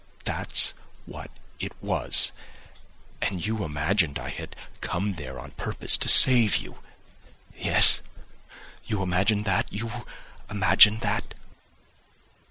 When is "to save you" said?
5.97-6.79